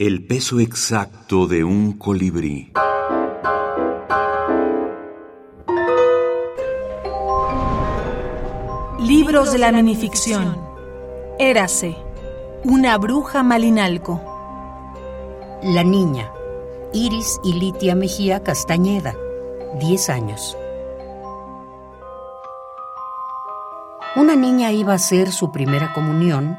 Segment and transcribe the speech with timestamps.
[0.00, 2.72] El peso exacto de un colibrí.
[8.98, 10.56] Libros de la minificción.
[11.38, 11.98] Érase.
[12.64, 14.22] Una bruja malinalco.
[15.64, 16.32] La niña.
[16.94, 19.14] Iris y Litia Mejía Castañeda.
[19.80, 20.56] 10 años.
[24.16, 26.58] Una niña iba a hacer su primera comunión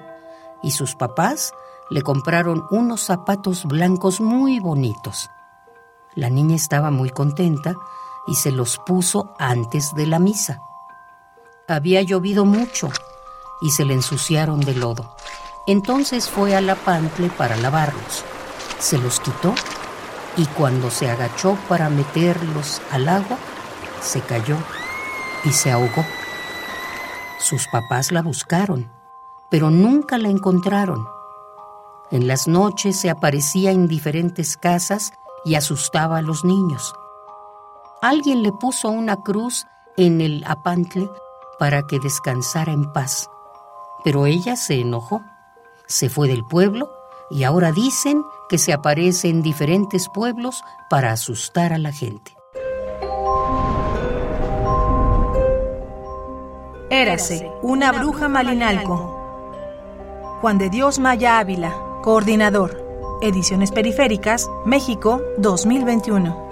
[0.61, 1.55] y sus papás
[1.91, 5.29] le compraron unos zapatos blancos muy bonitos.
[6.15, 7.75] La niña estaba muy contenta
[8.27, 10.61] y se los puso antes de la misa.
[11.67, 12.89] Había llovido mucho
[13.61, 15.17] y se le ensuciaron de lodo.
[15.67, 18.23] Entonces fue a la pantle para lavarlos.
[18.79, 19.53] Se los quitó
[20.37, 23.37] y cuando se agachó para meterlos al agua,
[24.01, 24.55] se cayó
[25.43, 26.05] y se ahogó.
[27.37, 28.89] Sus papás la buscaron,
[29.49, 31.05] pero nunca la encontraron.
[32.11, 35.13] En las noches se aparecía en diferentes casas
[35.45, 36.93] y asustaba a los niños.
[38.01, 41.09] Alguien le puso una cruz en el apantle
[41.57, 43.29] para que descansara en paz.
[44.03, 45.21] Pero ella se enojó,
[45.87, 46.91] se fue del pueblo
[47.29, 52.35] y ahora dicen que se aparece en diferentes pueblos para asustar a la gente.
[56.89, 59.17] Érase una bruja malinalco.
[60.41, 63.19] Juan de Dios Maya Ávila, Coordinador.
[63.21, 66.49] Ediciones Periféricas, México, 2021.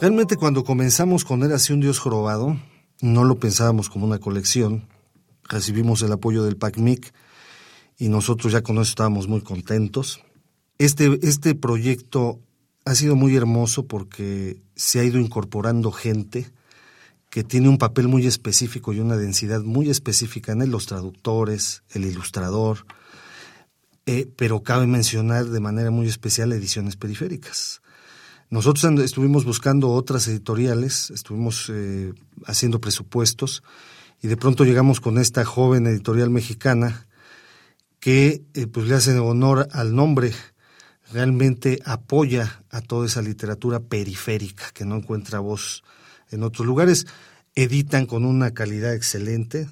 [0.00, 2.56] Realmente cuando comenzamos con Érase un Dios jorobado,
[3.00, 4.86] no lo pensábamos como una colección.
[5.48, 7.12] Recibimos el apoyo del PACMIC
[7.98, 10.20] y nosotros ya con eso estábamos muy contentos.
[10.78, 12.38] Este, este proyecto
[12.84, 16.52] ha sido muy hermoso porque se ha ido incorporando gente
[17.32, 21.82] que tiene un papel muy específico y una densidad muy específica en él, los traductores,
[21.88, 22.84] el ilustrador,
[24.04, 27.80] eh, pero cabe mencionar de manera muy especial ediciones periféricas.
[28.50, 32.12] Nosotros estuvimos buscando otras editoriales, estuvimos eh,
[32.44, 33.62] haciendo presupuestos
[34.20, 37.06] y de pronto llegamos con esta joven editorial mexicana
[37.98, 40.34] que eh, pues le hace honor al nombre,
[41.10, 45.82] realmente apoya a toda esa literatura periférica que no encuentra voz
[46.32, 47.06] en otros lugares,
[47.54, 49.68] editan con una calidad excelente.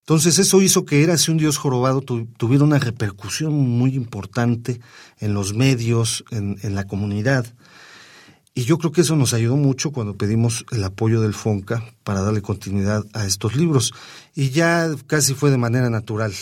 [0.00, 4.80] Entonces eso hizo que Érase un Dios jorobado tuviera una repercusión muy importante
[5.18, 7.44] en los medios, en, en, la comunidad.
[8.54, 12.22] Y yo creo que eso nos ayudó mucho cuando pedimos el apoyo del FONCA para
[12.22, 13.92] darle continuidad a estos libros.
[14.34, 16.32] Y ya casi fue de manera natural.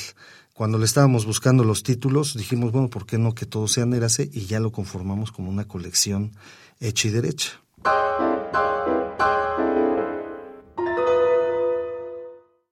[0.52, 4.30] Cuando le estábamos buscando los títulos, dijimos, bueno, ¿por qué no que todos sean Érase?
[4.32, 6.30] Y ya lo conformamos como una colección
[6.78, 7.63] hecha y derecha.
[7.84, 9.63] Música